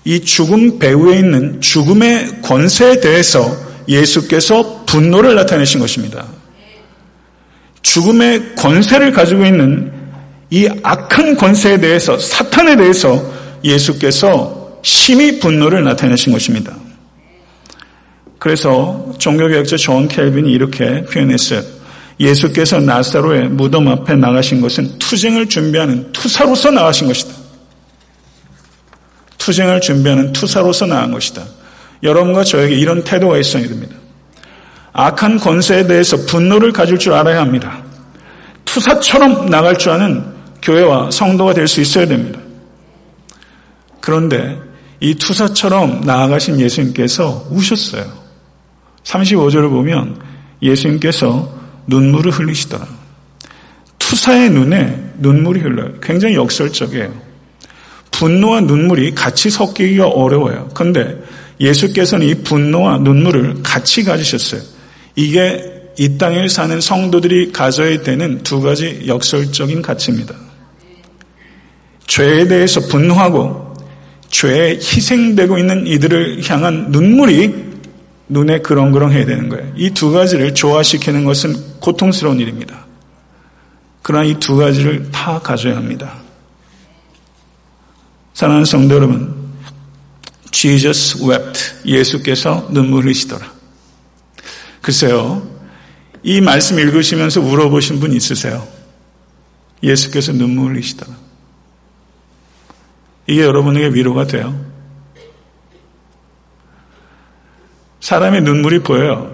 [0.04, 6.26] 이 죽음 배후에 있는 죽음의 권세에 대해서 예수께서 분노를 나타내신 것입니다.
[7.82, 9.92] 죽음의 권세를 가지고 있는
[10.50, 13.24] 이 악한 권세에 대해서 사탄에 대해서
[13.62, 16.74] 예수께서 심히 분노를 나타내신 것입니다.
[18.40, 21.62] 그래서 종교개혁자 존 칼빈이 이렇게 표현했어요.
[22.18, 27.34] 예수께서 나사로의 무덤 앞에 나가신 것은 투쟁을 준비하는 투사로서 나가신 것이다.
[29.36, 31.44] 투쟁을 준비하는 투사로서 나간 것이다.
[32.02, 33.94] 여러분과 저에게 이런 태도가 있어야 됩니다.
[34.94, 37.82] 악한 권세에 대해서 분노를 가질 줄 알아야 합니다.
[38.64, 40.24] 투사처럼 나갈 줄 아는
[40.62, 42.40] 교회와 성도가 될 수 있어야 됩니다.
[44.00, 44.58] 그런데
[44.98, 48.19] 이 투사처럼 나아가신 예수님께서 우셨어요.
[49.10, 50.20] 35절을 보면
[50.62, 51.52] 예수님께서
[51.86, 52.86] 눈물을 흘리시더라.
[53.98, 55.94] 투사의 눈에 눈물이 흘러요.
[56.00, 57.12] 굉장히 역설적이에요.
[58.10, 60.68] 분노와 눈물이 같이 섞이기가 어려워요.
[60.74, 61.22] 그런데
[61.60, 64.60] 예수께서는 이 분노와 눈물을 같이 가지셨어요.
[65.16, 70.34] 이게 이 땅에 사는 성도들이 가져야 되는 두 가지 역설적인 가치입니다.
[72.06, 73.74] 죄에 대해서 분노하고
[74.30, 77.69] 죄에 희생되고 있는 이들을 향한 눈물이
[78.30, 79.72] 눈에 그렁그렁 해야 되는 거예요.
[79.76, 82.86] 이 두 가지를 조화시키는 것은 고통스러운 일입니다.
[84.02, 86.18] 그러나 이 두 가지를 다 가져야 합니다.
[88.32, 89.34] 사랑하는 성도 여러분,
[90.52, 91.60] Jesus wept.
[91.84, 93.52] 예수께서 눈물 흘리시더라.
[94.80, 95.46] 글쎄요,
[96.22, 98.66] 이 말씀 읽으시면서 울어보신 분 있으세요?
[99.82, 101.12] 예수께서 눈물 흘리시더라.
[103.26, 104.69] 이게 여러분에게 위로가 돼요.
[108.00, 109.30] 사람의 눈물이 보여요.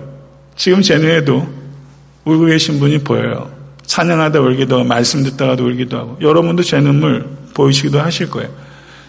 [0.56, 1.46] 지금 제 눈에도
[2.24, 3.50] 울고 계신 분이 보여요.
[3.84, 8.50] 찬양하다 울기도 하고 말씀 듣다가도 울기도 하고 여러분도 제 눈물 보이시기도 하실 거예요.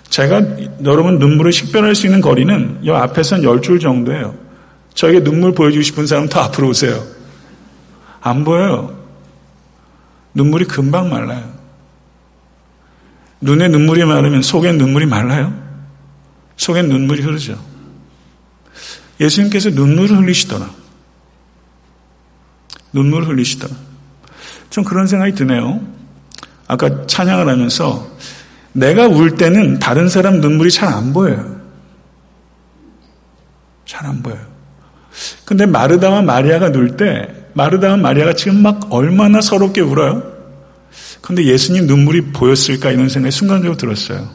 [0.09, 0.41] 제가
[0.85, 4.35] 여러분 눈물을 식별할 수 있는 거리는 이 앞에선 열 줄 정도예요.
[4.93, 7.03] 저에게 눈물 보여주고 싶은 사람 더 앞으로 오세요.
[8.21, 8.95] 안 보여요.
[10.33, 11.43] 눈물이 금방 말라요.
[13.41, 15.53] 눈에 눈물이 마르면 속엔 눈물이 말라요?
[16.57, 17.57] 속엔 눈물이 흐르죠.
[19.19, 20.69] 예수님께서 눈물을 흘리시더라.
[22.93, 23.73] 눈물을 흘리시더라.
[24.69, 25.81] 좀 그런 생각이 드네요.
[26.67, 28.07] 아까 찬양을 하면서
[28.73, 31.57] 내가 울 때는 다른 사람 눈물이 잘 안 보여요.
[33.85, 34.45] 잘 안 보여요.
[35.45, 40.21] 근데 마르다와 마리아가 눌 때, 마르다와 마리아가 지금 막 얼마나 서럽게 울어요?
[41.21, 44.29] 근데 예수님 눈물이 보였을까 이런 생각이 순간적으로 들었어요.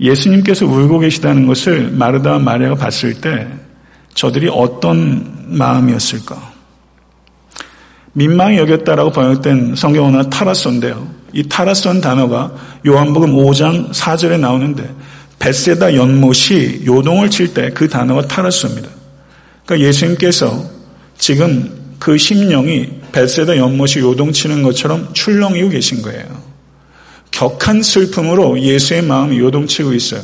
[0.00, 3.48] 예수님께서 울고 계시다는 것을 마르다와 마리아가 봤을 때
[4.14, 6.54] 저들이 어떤 마음이었을까?
[8.12, 11.06] 민망히 여겼다라고 번역된 성경어는 타라손인데요.
[11.32, 12.50] 이 타라손 단어가
[12.86, 14.88] 요한복음 5장 4절에 나오는데
[15.38, 18.88] 베세다 연못이 요동을 칠 때 그 단어가 타라손입니다.
[19.66, 20.64] 그러니까 예수님께서
[21.18, 26.24] 지금 그 심령이 베세다 연못이 요동치는 것처럼 출렁이고 계신 거예요.
[27.36, 30.22] 격한 슬픔으로 예수의 마음이 요동치고 있어요.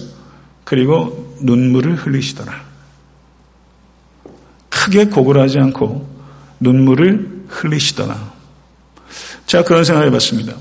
[0.64, 2.64] 그리고 눈물을 흘리시더라.
[4.70, 6.08] 크게 고글하지 않고
[6.60, 8.32] 눈물을 흘리시더라.
[9.46, 10.54] 제가 그런 생각을 해봤습니다.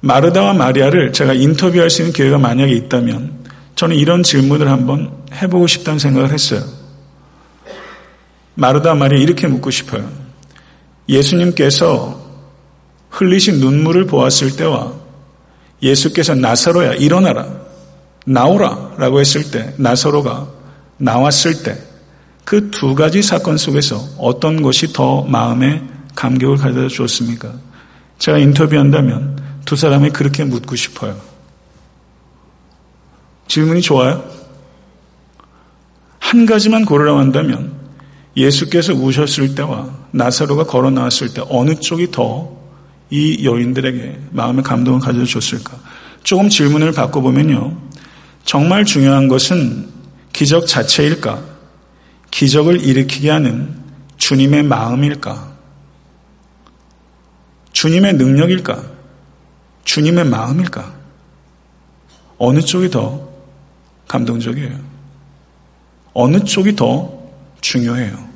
[0.00, 3.44] 마르다와 마리아를 제가 인터뷰할 수 있는 기회가 만약에 있다면
[3.76, 6.62] 저는 이런 질문을 한번 해보고 싶다는 생각을 했어요.
[8.56, 10.06] 마르다 마리아 이렇게 묻고 싶어요.
[11.08, 12.22] 예수님께서
[13.08, 15.03] 흘리신 눈물을 보았을 때와
[15.84, 17.46] 예수께서 나사로야 일어나라
[18.26, 20.48] 나오라 라고 했을 때 나사로가
[20.98, 21.94] 나왔을 때
[22.44, 25.82] 그 두 가지 사건 속에서 어떤 것이 더 마음에
[26.14, 27.52] 감격을 가져다 주었습니까?
[28.18, 31.16] 제가 인터뷰한다면 두 사람이 그렇게 묻고 싶어요.
[33.48, 34.24] 질문이 좋아요?
[36.18, 37.72] 한 가지만 고르라고 한다면
[38.36, 42.52] 예수께서 우셨을 때와 나사로가 걸어 나왔을 때 어느 쪽이 더
[43.14, 45.78] 이 여인들에게 마음의 감동을 가져줬을까?
[46.24, 47.80] 조금 질문을 바꿔보면요.
[48.44, 49.88] 정말 중요한 것은
[50.32, 51.40] 기적 자체일까?
[52.32, 53.72] 기적을 일으키게 하는
[54.16, 55.54] 주님의 마음일까?
[57.70, 58.82] 주님의 능력일까?
[59.84, 60.92] 주님의 마음일까?
[62.38, 63.28] 어느 쪽이 더
[64.08, 64.76] 감동적이에요?
[66.14, 67.16] 어느 쪽이 더
[67.60, 68.28] 중요해요?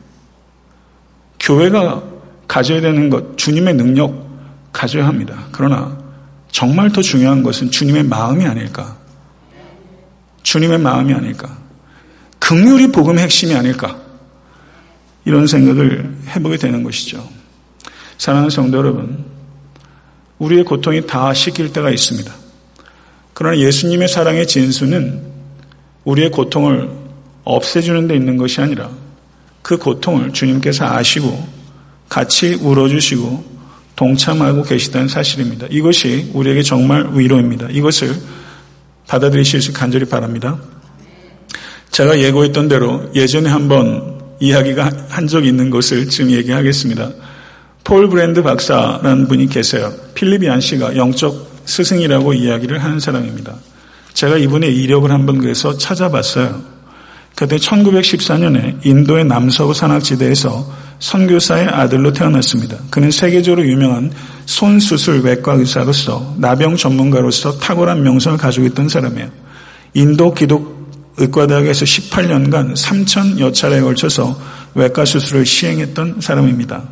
[1.41, 2.05] 교회가
[2.47, 4.28] 가져야 되는 것, 주님의 능력
[4.73, 5.47] 가져야 합니다.
[5.53, 5.97] 그러나
[6.51, 8.97] 정말 더 중요한 것은 주님의 마음이 아닐까?
[10.43, 11.57] 주님의 마음이 아닐까?
[12.39, 13.99] 극률이 복음의 핵심이 아닐까?
[15.25, 17.29] 이런 생각을 해보게 되는 것이죠.
[18.17, 19.27] 사랑하는 성도 여러분,
[20.39, 22.33] 우리의 고통이 다 씻길 때가 있습니다.
[23.35, 25.23] 그러나 예수님의 사랑의 진수는
[26.05, 26.91] 우리의 고통을
[27.45, 28.91] 없애주는 데 있는 것이 아니라
[29.63, 31.47] 그 고통을 주님께서 아시고
[32.09, 33.58] 같이 울어주시고
[33.99, 35.67] 동참하고 계시다는 사실입니다.
[35.71, 37.67] 이것이 우리에게 정말 위로입니다.
[37.69, 38.15] 이것을
[39.09, 40.57] 받아들이실 수 간절히 바랍니다.
[41.91, 47.11] 제가 예고했던 대로 예전에 한번 이야기가 한 적이 있는 것을 지금 얘기하겠습니다.
[47.83, 49.93] 폴 브랜드 박사라는 분이 계세요.
[50.15, 53.57] 필리비안 씨가 영적 스승이라고 이야기를 하는 사람입니다.
[54.15, 56.63] 제가 이분의 이력을 한번 그래서 찾아봤어요.
[57.35, 62.77] 그때 1914년에 인도의 남서부 산악지대에서 선교사의 아들로 태어났습니다.
[62.91, 64.11] 그는 세계적으로 유명한
[64.47, 69.29] 손수술 외과 의사로서 나병 전문가로서 탁월한 명성을 가지고 있던 사람이에요.
[69.95, 70.79] 인도 기독
[71.19, 74.39] 의과대학에서 18년간 3천여 차례에 걸쳐서
[74.75, 76.83] 외과 수술을 시행했던 사람입니다.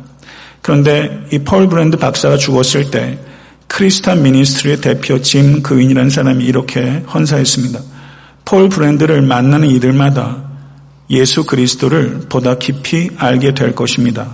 [0.61, 3.17] 그런데 이폴 브랜드 박사가 죽었을 때
[3.67, 7.79] 크리스탄 미니스트리의 대표 짐 그윈이라는 사람이 이렇게 헌사했습니다.
[8.45, 10.46] 폴 브랜드를 만나는 이들마다
[11.09, 14.33] 예수 그리스도를 보다 깊이 알게 될 것입니다.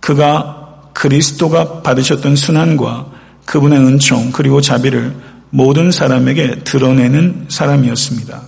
[0.00, 3.10] 그가 그리스도가 받으셨던 순환과
[3.46, 5.14] 그분의 은총 그리고 자비를
[5.50, 8.42] 모든 사람에게 드러내는 사람이었습니다.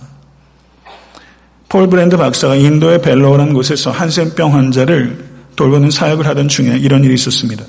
[1.69, 7.63] 폴 브랜드 박사가 인도의 벨로우라는 곳에서 한센병 환자를 돌보는 사역을 하던 중에 이런 일이 있었습니다.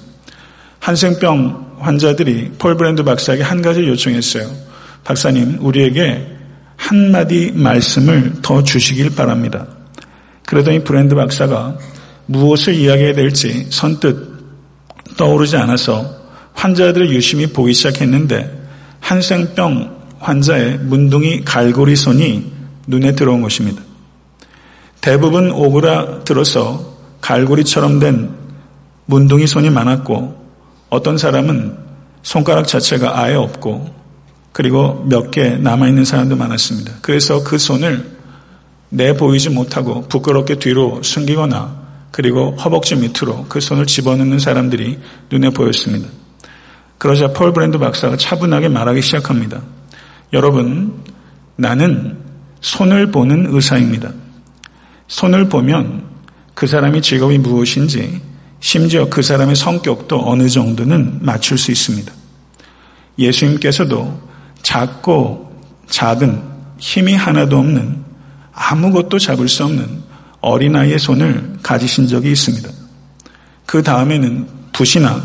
[0.79, 4.51] 한센병 환자들이 폴 브랜드 박사에게 한 가지 요청했어요.
[5.05, 6.34] 박사님, 우리에게
[6.85, 9.67] 한마디 말씀을 더 주시길 바랍니다.
[10.45, 11.79] 그러더니 브랜드 박사가
[12.27, 14.35] 무엇을 이야기해야 될지 선뜻
[15.17, 16.05] 떠오르지 않아서
[16.53, 18.69] 환자들을 유심히 보기 시작했는데
[19.01, 22.53] 한생병 환자의 문둥이 갈고리 손이
[22.87, 23.83] 눈에 들어온 것입니다.
[25.01, 28.31] 대부분 오그라 들어서 갈고리처럼 된
[29.07, 30.45] 문둥이 손이 많았고
[30.91, 31.79] 어떤 사람은
[32.23, 34.04] 손가락 자체가 아예 없고
[34.55, 36.93] 그리고 몇 개 남아있는 사람도 많았습니다.
[37.03, 38.09] 그래서 그 손을
[38.89, 45.01] 내 보이지 못하고 부끄럽게 뒤로 숨기거나 그리고 허벅지 밑으로 그 손을 집어넣는 사람들이
[45.33, 46.09] 눈에 보였습니다.
[46.99, 49.61] 그러자 폴 브랜드 박사가 차분하게 말하기 시작합니다.
[50.33, 51.03] 여러분,
[51.57, 52.19] 나는
[52.61, 54.13] 손을 보는 의사입니다.
[55.09, 56.05] 손을 보면
[56.55, 58.21] 그 사람이 직업이 무엇인지
[58.61, 62.13] 심지어 그 사람의 성격도 어느 정도는 맞출 수 있습니다.
[63.19, 64.24] 예수님께서도
[64.65, 65.53] 작고
[65.89, 66.43] 작은
[66.79, 68.03] 힘이 하나도 없는
[68.53, 70.03] 아무것도 잡을 수 없는
[70.41, 72.69] 어린아이의 손을 가지신 적이 있습니다.
[73.67, 75.23] 그 다음에는 붓이나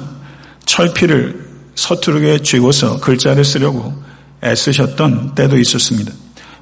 [0.65, 3.93] 철피를 서투르게 쥐고서 글자를 쓰려고
[4.43, 6.11] 애쓰셨던 때도 있었습니다.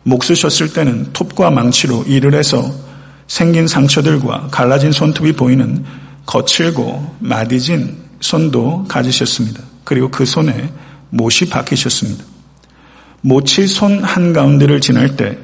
[0.03, 2.71] 목 쓰셨을 때는 톱과 망치로 일을 해서
[3.27, 5.83] 생긴 상처들과 갈라진 손톱이 보이는
[6.25, 9.61] 거칠고 마디진 손도 가지셨습니다.
[9.83, 10.71] 그리고 그 손에
[11.09, 12.36] 못이 박히셨습니다.
[13.21, 15.37] 모치 손 한가운데를 지날 때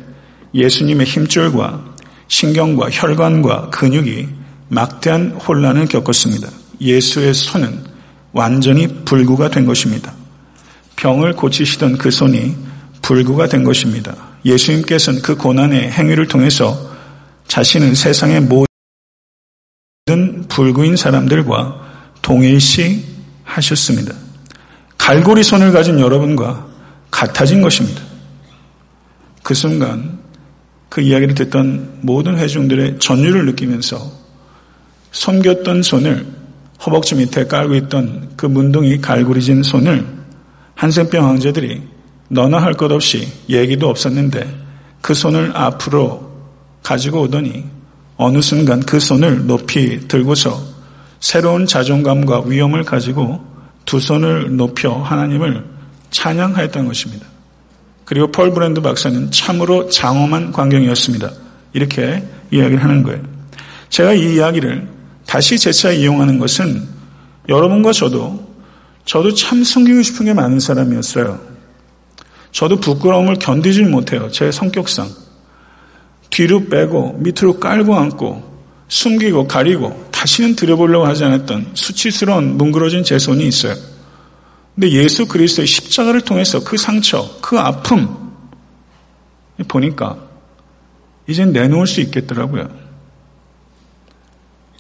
[0.54, 1.94] 예수님의 힘줄과
[2.28, 4.28] 신경과 혈관과 근육이
[4.70, 6.50] 막대한 혼란을 겪었습니다.
[6.82, 7.84] 예수의 손은
[8.32, 10.14] 완전히 불구가 된 것입니다.
[10.96, 12.56] 병을 고치시던 그 손이
[13.02, 14.16] 불구가 된 것입니다.
[14.46, 16.92] 예수님께서는 그 고난의 행위를 통해서
[17.48, 18.68] 자신은 세상의 모든
[20.48, 21.82] 불구인 사람들과
[22.22, 23.06] 동일시
[23.44, 24.14] 하셨습니다.
[24.98, 26.73] 갈고리 손을 가진 여러분과
[27.14, 28.02] 같아진 것입니다.
[29.44, 30.18] 그 순간
[30.90, 34.12] 그 이야기를 듣던 모든 회중들의 전율을 느끼면서
[35.12, 36.26] 섬겼던 손을
[36.86, 40.06] 허벅지 밑에 깔고 있던 그 문둥이 갈구리진 손을
[40.76, 41.84] 한센병 황제들이
[42.30, 44.64] 너나 할 것 없이 얘기도 없었는데
[45.02, 46.32] 그 손을 앞으로
[46.82, 47.64] 가지고 오더니
[48.18, 50.60] 어느 순간 그 손을 높이 들고서
[51.20, 53.44] 새로운 자존감과 위험을 가지고
[53.86, 55.73] 두 손을 높여 하나님을
[56.14, 57.28] 찬양하였던 것입니다.
[58.06, 61.32] 그리고 폴 브랜드 박사는 참으로 장엄한 광경이었습니다.
[61.74, 63.22] 이렇게 이야기를 하는 거예요.
[63.90, 64.88] 제가 이 이야기를
[65.26, 66.88] 다시 재차 이용하는 것은
[67.50, 68.54] 여러분과 저도
[69.06, 71.40] 저도 참 숨기고 싶은 게 많은 사람이었어요.
[72.52, 74.30] 저도 부끄러움을 견디질 못해요.
[74.32, 75.10] 제 성격상.
[76.30, 78.54] 뒤로 빼고 밑으로 깔고 앉고
[78.88, 83.76] 숨기고 가리고 다시는 들여보려고 하지 않았던 수치스러운 뭉그러진 제 손이 있어요.
[84.76, 88.08] 근데 예수 그리스도의 십자가를 통해서 그 상처, 그 아픔
[89.68, 90.18] 보니까
[91.28, 92.70] 이젠 내놓을 수 있겠더라고요.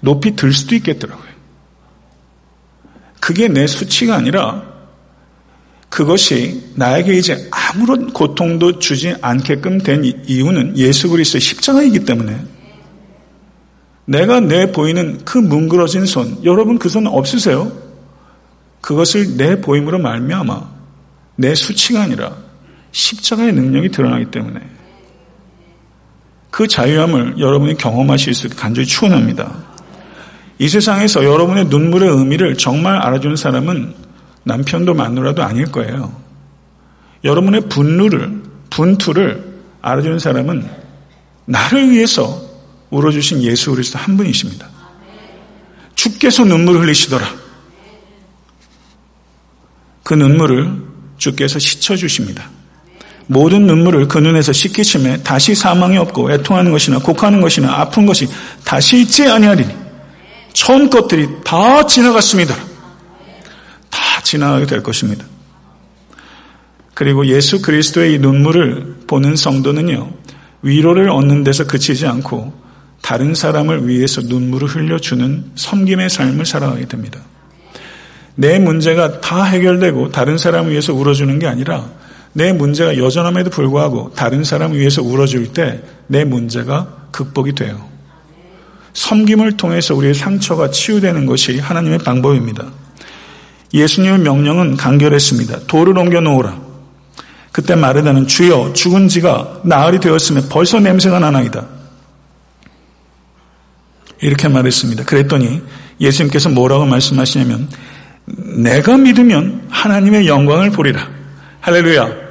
[0.01, 1.33] 높이 들 수도 있겠더라고요.
[3.19, 4.73] 그게 내 수치가 아니라
[5.89, 12.43] 그것이 나에게 이제 아무런 고통도 주지 않게끔 된 이유는 예수 그리스도의 십자가이기 때문에
[14.05, 17.82] 내가 내 보이는 그 뭉그러진 손, 여러분 그 손 없으세요?
[18.83, 20.61] 그것을 내 보임으로 말미암아
[21.37, 22.35] 내 수치가 아니라
[22.91, 24.59] 십자가의 능력이 드러나기 때문에
[26.51, 29.55] 그 자유함을 여러분이 경험하실 수 있게 간절히 추원합니다.
[30.59, 33.95] 이 세상에서 여러분의 눈물의 의미를 정말 알아주는 사람은
[34.43, 36.13] 남편도 마누라도 아닐 거예요.
[37.23, 40.69] 여러분의 분노를, 분투를 알아주는 사람은
[41.45, 42.39] 나를 위해서
[42.89, 44.67] 울어주신 예수 그리스도 한 분이십니다.
[45.95, 47.42] 주께서 눈물을 흘리시더라.
[50.03, 50.69] 그 눈물을
[51.17, 52.49] 주께서 씻어 주십니다.
[53.27, 58.27] 모든 눈물을 그 눈에서 씻기심에 다시 사망이 없고 애통하는 것이나 곡하는 것이나 아픈 것이
[58.65, 59.73] 다시 있지 아니하리니
[60.51, 62.55] 처음 것들이 다 지나갔습니다.
[63.89, 65.25] 다 지나가게 될 것입니다.
[66.93, 70.11] 그리고 예수 그리스도의 이 눈물을 보는 성도는요,
[70.61, 72.53] 위로를 얻는 데서 그치지 않고
[73.01, 77.19] 다른 사람을 위해서 눈물을 흘려주는 섬김의 삶을 살아가게 됩니다.
[78.35, 81.85] 내 문제가 다 해결되고 다른 사람을 위해서 울어주는 게 아니라
[82.33, 87.89] 내 문제가 여전함에도 불구하고 다른 사람을 위해서 울어줄 때 내 문제가 극복이 돼요.
[88.93, 92.65] 섬김을 통해서 우리의 상처가 치유되는 것이 하나님의 방법입니다.
[93.73, 95.61] 예수님의 명령은 간결했습니다.
[95.67, 96.61] 돌을 옮겨 놓으라.
[97.51, 101.65] 그때 마르다는 주여 죽은 지가 나흘이 되었으면 벌써 냄새가 나나이다.
[104.21, 105.05] 이렇게 말했습니다.
[105.05, 105.61] 그랬더니
[105.99, 107.67] 예수님께서 뭐라고 말씀하시냐면
[108.25, 111.09] 내가 믿으면 하나님의 영광을 보리라.
[111.61, 112.23] 할렐루야.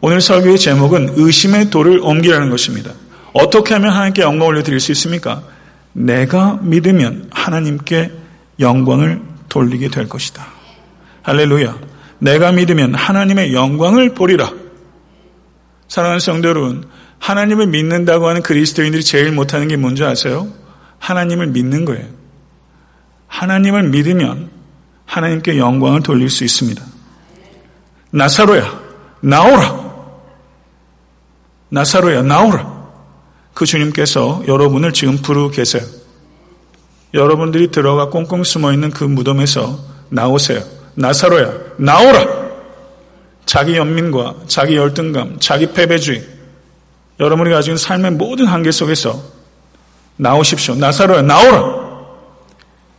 [0.00, 2.92] 오늘 설교의 제목은 의심의 돌을 옮기라는 것입니다.
[3.32, 5.42] 어떻게 하면 하나님께 영광을 올려드릴 수 있습니까?
[5.92, 8.12] 내가 믿으면 하나님께
[8.60, 10.46] 영광을 돌리게 될 것이다.
[11.22, 11.78] 할렐루야.
[12.20, 14.52] 내가 믿으면 하나님의 영광을 보리라.
[15.88, 16.84] 사랑하는 성도 여러분,
[17.18, 20.48] 하나님을 믿는다고 하는 그리스도인들이 제일 못하는 게 뭔지 아세요?
[20.98, 22.06] 하나님을 믿는 거예요.
[23.26, 24.57] 하나님을 믿으면
[25.08, 26.84] 하나님께 영광을 돌릴 수 있습니다.
[28.10, 28.80] 나사로야,
[29.20, 29.88] 나오라!
[31.70, 32.78] 나사로야, 나오라!
[33.54, 35.82] 그 주님께서 여러분을 지금 부르고 계세요.
[37.14, 39.78] 여러분들이 들어가 꽁꽁 숨어 있는 그 무덤에서
[40.10, 40.62] 나오세요.
[40.94, 42.48] 나사로야, 나오라!
[43.46, 46.22] 자기 연민과 자기 열등감, 자기 패배주의,
[47.18, 49.20] 여러분이 있는 삶의 모든 한계 속에서
[50.16, 50.74] 나오십시오.
[50.74, 51.88] 나사로야, 나오라!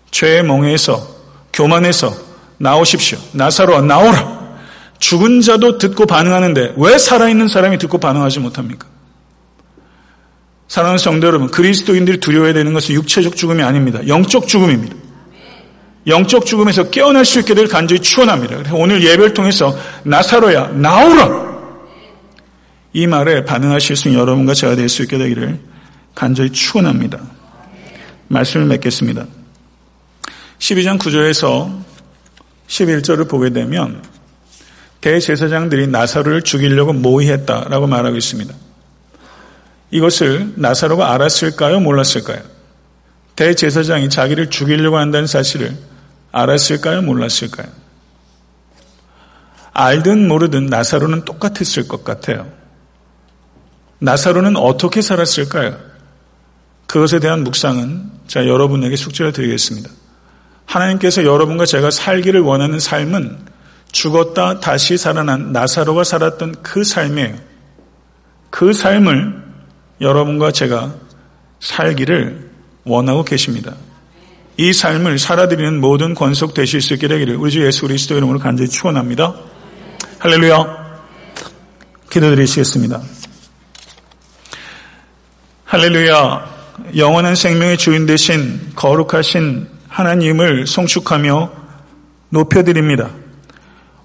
[0.09, 1.18] 죄의 멍에서,
[1.59, 2.15] 교만에서
[2.57, 3.17] 나오십시오.
[3.33, 4.39] 나사로야, 나오라!
[4.99, 8.87] 죽은 자도 듣고 반응하는데 왜 살아있는 사람이 듣고 반응하지 못합니까?
[10.69, 13.99] 사랑하는 성도 여러분, 그리스도인들이 두려워야 되는 것은 육체적 죽음이 아닙니다.
[14.07, 14.95] 영적 죽음입니다.
[16.07, 18.73] 영적 죽음에서 깨어날 수 있게 될 간절히 추원합니다.
[18.73, 21.49] 오늘 예배를 통해서 나사로야 나오라
[22.93, 25.59] 이 말에 반응하실 수 있는 여러분과 제가 될 수 있게 되기를
[26.15, 27.19] 간절히 추원합니다.
[28.29, 29.25] 말씀을 맺겠습니다.
[30.59, 31.83] 12장 9절에서
[32.67, 34.03] 11절을 보게 되면
[35.01, 38.53] 대제사장들이 나사로를 죽이려고 모의했다라고 말하고 있습니다.
[39.91, 41.79] 이것을 나사로가 알았을까요?
[41.79, 42.43] 몰랐을까요?
[43.35, 45.75] 대제사장이 자기를 죽이려고 한다는 사실을
[46.31, 47.01] 알았을까요?
[47.01, 47.67] 몰랐을까요?
[49.71, 52.51] 알든 모르든 나사로는 똑같았을 것 같아요.
[53.99, 55.79] 나사로는 어떻게 살았을까요?
[56.85, 59.89] 그것에 대한 묵상은 자 여러분에게 숙제를 드리겠습니다.
[60.69, 63.37] 하나님께서 여러분과 제가 살기를 원하는 삶은
[63.91, 67.35] 죽었다 다시 살아난 나사로가 살았던 그 삶이에요.
[68.51, 69.43] 그 삶을
[69.99, 70.93] 여러분과 제가
[71.59, 72.51] 살기를
[72.83, 73.73] 원하고 계십니다.
[74.57, 78.69] 이 삶을 살아드리는 모든 권속 되실 수 있게 되기를 우리 주 예수 그리스도 이름으로 간절히
[78.69, 79.33] 축원합니다.
[80.19, 81.01] 할렐루야.
[82.11, 83.01] 기도드리시겠습니다.
[85.65, 86.59] 할렐루야.
[86.95, 91.51] 영원한 생명의 주인 되신 거룩하신 하나님을 송축하며
[92.29, 93.09] 높여드립니다.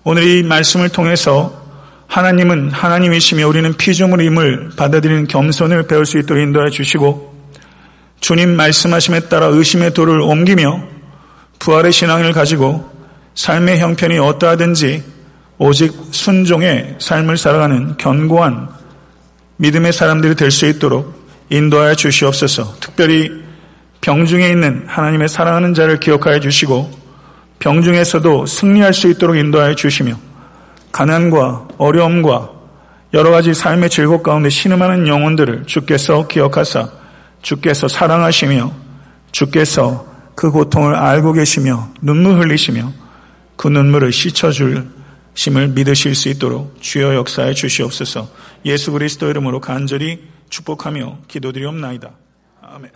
[0.03, 1.63] 오늘 이 말씀을 통해서
[2.07, 7.35] 하나님은 하나님이시며 우리는 피조물임을 받아들이는 겸손을 배울 수 있도록 인도해 주시고
[8.21, 10.83] 주님 말씀하심에 따라 의심의 돌을 옮기며
[11.59, 12.91] 부활의 신앙을 가지고
[13.35, 15.03] 삶의 형편이 어떠하든지
[15.59, 18.69] 오직 순종의 삶을 살아가는 견고한
[19.57, 22.77] 믿음의 사람들이 될 수 있도록 인도하여 주시옵소서.
[22.81, 23.44] 특별히
[24.05, 26.91] 병중에 있는 하나님의 사랑하는 자를 기억하여 주시고
[27.59, 30.19] 병중에서도 승리할 수 있도록 인도하여 주시며
[30.93, 32.51] 가난과 어려움과
[33.15, 36.91] 여러 가지 삶의 즐겁 가운데 신음하는 영혼들을 주께서 기억하사
[37.41, 38.73] 주께서 사랑하시며
[39.33, 42.93] 주께서 그 고통을 알고 계시며 눈물 흘리시며
[43.57, 44.87] 그 눈물을 씻어줄
[45.33, 48.29] 심을 믿으실 수 있도록 주여 역사해 주시옵소서
[48.67, 52.11] 예수 그리스도 이름으로 간절히 축복하며 기도드리옵나이다.
[52.61, 52.91] 아멘.